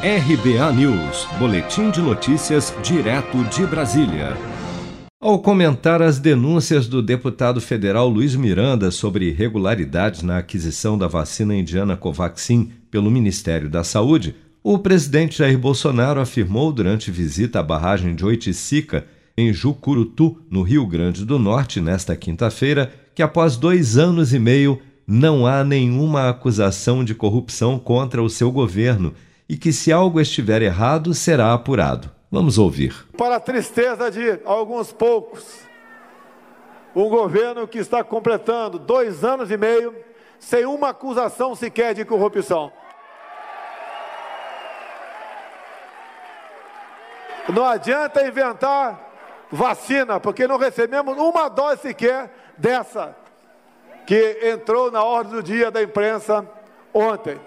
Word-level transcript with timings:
RBA 0.00 0.72
News, 0.74 1.26
Boletim 1.40 1.90
de 1.90 2.00
Notícias, 2.00 2.72
direto 2.84 3.42
de 3.46 3.66
Brasília. 3.66 4.36
Ao 5.20 5.40
comentar 5.40 6.00
as 6.00 6.20
denúncias 6.20 6.86
do 6.86 7.02
deputado 7.02 7.60
federal 7.60 8.08
Luiz 8.08 8.36
Miranda 8.36 8.92
sobre 8.92 9.30
irregularidades 9.30 10.22
na 10.22 10.38
aquisição 10.38 10.96
da 10.96 11.08
vacina 11.08 11.52
indiana 11.52 11.96
Covaxin 11.96 12.70
pelo 12.92 13.10
Ministério 13.10 13.68
da 13.68 13.82
Saúde, 13.82 14.36
o 14.62 14.78
presidente 14.78 15.38
Jair 15.38 15.58
Bolsonaro 15.58 16.20
afirmou 16.20 16.72
durante 16.72 17.10
visita 17.10 17.58
à 17.58 17.62
barragem 17.64 18.14
de 18.14 18.24
Oiticica, 18.24 19.04
em 19.36 19.52
Jucurutu, 19.52 20.38
no 20.48 20.62
Rio 20.62 20.86
Grande 20.86 21.24
do 21.24 21.40
Norte, 21.40 21.80
nesta 21.80 22.14
quinta-feira, 22.14 22.92
que 23.16 23.22
após 23.22 23.56
dois 23.56 23.98
anos 23.98 24.32
e 24.32 24.38
meio 24.38 24.80
não 25.04 25.44
há 25.44 25.64
nenhuma 25.64 26.28
acusação 26.28 27.02
de 27.02 27.16
corrupção 27.16 27.80
contra 27.80 28.22
o 28.22 28.30
seu 28.30 28.52
governo 28.52 29.12
e 29.48 29.56
que, 29.56 29.72
se 29.72 29.90
algo 29.90 30.20
estiver 30.20 30.60
errado, 30.62 31.14
será 31.14 31.54
apurado. 31.54 32.10
Vamos 32.30 32.58
ouvir. 32.58 33.06
Para 33.16 33.36
a 33.36 33.40
tristeza 33.40 34.10
de 34.10 34.38
alguns 34.44 34.92
poucos, 34.92 35.60
um 36.94 37.08
governo 37.08 37.66
que 37.66 37.78
está 37.78 38.04
completando 38.04 38.78
dois 38.78 39.24
anos 39.24 39.50
e 39.50 39.56
meio 39.56 39.94
sem 40.38 40.66
uma 40.66 40.90
acusação 40.90 41.54
sequer 41.54 41.94
de 41.94 42.04
corrupção. 42.04 42.70
Não 47.48 47.64
adianta 47.64 48.26
inventar 48.26 49.08
vacina, 49.50 50.20
porque 50.20 50.46
não 50.46 50.58
recebemos 50.58 51.16
uma 51.16 51.48
dose 51.48 51.80
sequer 51.80 52.30
dessa 52.58 53.16
que 54.06 54.38
entrou 54.42 54.90
na 54.90 55.02
ordem 55.02 55.34
do 55.34 55.42
dia 55.42 55.70
da 55.70 55.82
imprensa 55.82 56.46
ontem. 56.92 57.38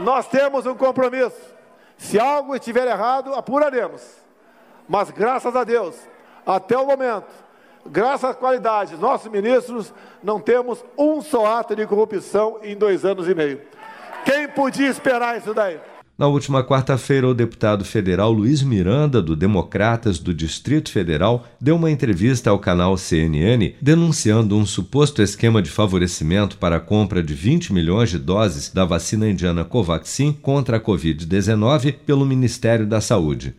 Nós 0.00 0.26
temos 0.28 0.66
um 0.66 0.74
compromisso. 0.74 1.36
Se 1.96 2.18
algo 2.18 2.54
estiver 2.54 2.86
errado, 2.86 3.34
apuraremos. 3.34 4.02
Mas 4.88 5.10
graças 5.10 5.54
a 5.54 5.64
Deus, 5.64 5.96
até 6.46 6.78
o 6.78 6.86
momento, 6.86 7.26
graças 7.84 8.30
à 8.30 8.34
qualidade 8.34 8.92
dos 8.92 9.00
nossos 9.00 9.30
ministros, 9.30 9.92
não 10.22 10.40
temos 10.40 10.84
um 10.96 11.20
só 11.20 11.58
ato 11.58 11.76
de 11.76 11.86
corrupção 11.86 12.58
em 12.62 12.76
dois 12.76 13.04
anos 13.04 13.28
e 13.28 13.34
meio. 13.34 13.60
Quem 14.24 14.48
podia 14.48 14.88
esperar 14.88 15.36
isso 15.36 15.52
daí? 15.52 15.80
Na 16.18 16.26
última 16.26 16.64
quarta-feira, 16.64 17.28
o 17.28 17.32
deputado 17.32 17.84
federal 17.84 18.32
Luiz 18.32 18.60
Miranda, 18.60 19.22
do 19.22 19.36
Democratas 19.36 20.18
do 20.18 20.34
Distrito 20.34 20.90
Federal, 20.90 21.46
deu 21.60 21.76
uma 21.76 21.92
entrevista 21.92 22.50
ao 22.50 22.58
canal 22.58 22.96
CNN 22.96 23.76
denunciando 23.80 24.56
um 24.56 24.66
suposto 24.66 25.22
esquema 25.22 25.62
de 25.62 25.70
favorecimento 25.70 26.58
para 26.58 26.74
a 26.74 26.80
compra 26.80 27.22
de 27.22 27.34
20 27.34 27.72
milhões 27.72 28.10
de 28.10 28.18
doses 28.18 28.72
da 28.72 28.84
vacina 28.84 29.30
indiana 29.30 29.64
Covaxin 29.64 30.32
contra 30.32 30.78
a 30.78 30.80
Covid-19 30.80 31.94
pelo 32.04 32.26
Ministério 32.26 32.84
da 32.84 33.00
Saúde. 33.00 33.54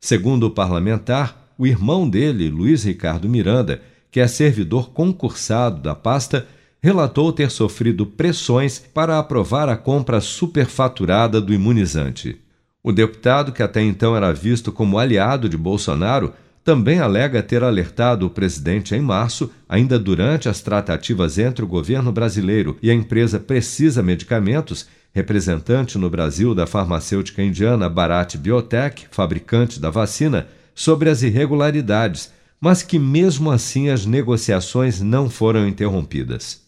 Segundo 0.00 0.46
o 0.46 0.50
parlamentar, 0.52 1.52
o 1.58 1.66
irmão 1.66 2.08
dele, 2.08 2.48
Luiz 2.48 2.84
Ricardo 2.84 3.28
Miranda, 3.28 3.82
que 4.12 4.20
é 4.20 4.28
servidor 4.28 4.90
concursado 4.92 5.82
da 5.82 5.96
pasta, 5.96 6.46
relatou 6.84 7.32
ter 7.32 7.50
sofrido 7.50 8.04
pressões 8.04 8.78
para 8.78 9.18
aprovar 9.18 9.70
a 9.70 9.76
compra 9.76 10.20
superfaturada 10.20 11.40
do 11.40 11.54
imunizante. 11.54 12.38
O 12.82 12.92
deputado, 12.92 13.52
que 13.52 13.62
até 13.62 13.80
então 13.80 14.14
era 14.14 14.34
visto 14.34 14.70
como 14.70 14.98
aliado 14.98 15.48
de 15.48 15.56
Bolsonaro, 15.56 16.34
também 16.62 16.98
alega 16.98 17.42
ter 17.42 17.64
alertado 17.64 18.26
o 18.26 18.30
presidente 18.30 18.94
em 18.94 19.00
março, 19.00 19.50
ainda 19.66 19.98
durante 19.98 20.46
as 20.46 20.60
tratativas 20.60 21.38
entre 21.38 21.64
o 21.64 21.66
governo 21.66 22.12
brasileiro 22.12 22.76
e 22.82 22.90
a 22.90 22.94
empresa 22.94 23.40
Precisa 23.40 24.02
Medicamentos, 24.02 24.86
representante 25.14 25.96
no 25.96 26.10
Brasil 26.10 26.54
da 26.54 26.66
farmacêutica 26.66 27.42
indiana 27.42 27.88
Bharat 27.88 28.36
Biotech, 28.36 29.06
fabricante 29.10 29.80
da 29.80 29.88
vacina, 29.88 30.48
sobre 30.74 31.08
as 31.08 31.22
irregularidades, 31.22 32.30
mas 32.60 32.82
que 32.82 32.98
mesmo 32.98 33.50
assim 33.50 33.88
as 33.88 34.04
negociações 34.04 35.00
não 35.00 35.30
foram 35.30 35.66
interrompidas. 35.66 36.63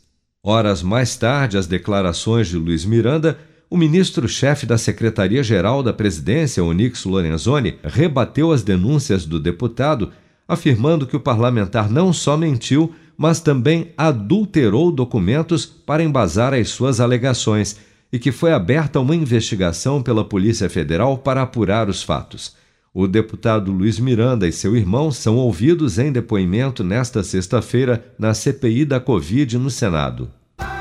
Horas 0.48 0.80
mais 0.80 1.16
tarde, 1.16 1.58
as 1.58 1.66
declarações 1.66 2.46
de 2.46 2.56
Luiz 2.56 2.84
Miranda, 2.84 3.36
o 3.68 3.76
ministro-chefe 3.76 4.64
da 4.64 4.78
Secretaria-Geral 4.78 5.82
da 5.82 5.92
Presidência, 5.92 6.62
Onix 6.62 7.04
Lorenzoni, 7.04 7.80
rebateu 7.82 8.52
as 8.52 8.62
denúncias 8.62 9.26
do 9.26 9.40
deputado, 9.40 10.12
afirmando 10.46 11.04
que 11.04 11.16
o 11.16 11.20
parlamentar 11.20 11.90
não 11.90 12.12
só 12.12 12.36
mentiu, 12.36 12.94
mas 13.18 13.40
também 13.40 13.90
adulterou 13.98 14.92
documentos 14.92 15.66
para 15.66 16.04
embasar 16.04 16.54
as 16.54 16.68
suas 16.68 17.00
alegações 17.00 17.78
e 18.12 18.16
que 18.16 18.30
foi 18.30 18.52
aberta 18.52 19.00
uma 19.00 19.16
investigação 19.16 20.00
pela 20.00 20.24
Polícia 20.24 20.70
Federal 20.70 21.18
para 21.18 21.42
apurar 21.42 21.88
os 21.88 22.04
fatos. 22.04 22.54
O 22.98 23.06
deputado 23.06 23.70
Luiz 23.70 23.98
Miranda 23.98 24.48
e 24.48 24.52
seu 24.52 24.74
irmão 24.74 25.12
são 25.12 25.36
ouvidos 25.36 25.98
em 25.98 26.10
depoimento 26.10 26.82
nesta 26.82 27.22
sexta-feira 27.22 28.02
na 28.18 28.32
CPI 28.32 28.86
da 28.86 28.98
Covid 28.98 29.58
no 29.58 29.68
Senado. 29.68 30.30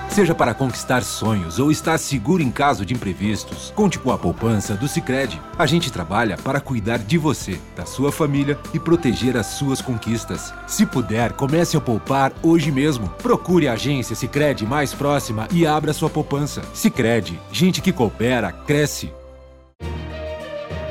Seja 0.08 0.34
para 0.34 0.54
conquistar 0.54 1.04
sonhos 1.04 1.60
ou 1.60 1.70
estar 1.70 1.98
seguro 1.98 2.42
em 2.42 2.50
caso 2.50 2.86
de 2.86 2.94
imprevistos, 2.94 3.74
conte 3.76 4.00
com 4.00 4.14
a 4.14 4.18
poupança 4.18 4.76
do 4.76 4.88
Sicredi. 4.88 5.42
A 5.60 5.66
gente 5.66 5.92
trabalha 5.92 6.38
para 6.38 6.62
cuidar 6.62 7.00
de 7.00 7.18
você, 7.18 7.60
da 7.76 7.86
sua 7.86 8.14
família 8.14 8.58
e 8.74 8.80
proteger 8.80 9.36
as 9.36 9.48
suas 9.48 9.82
conquistas. 9.82 10.54
Se 10.68 10.86
puder, 10.86 11.34
comece 11.34 11.76
a 11.76 11.82
poupar 11.82 12.32
hoje 12.42 12.72
mesmo. 12.72 13.10
Procure 13.22 13.68
a 13.68 13.74
agência 13.74 14.16
Sicredi 14.16 14.66
mais 14.66 14.94
próxima 14.94 15.50
e 15.52 15.68
abra 15.68 15.92
sua 15.92 16.10
poupança. 16.10 16.62
Sicredi, 16.74 17.38
gente 17.52 17.82
que 17.82 17.92
coopera 17.92 18.54
cresce. 18.54 19.12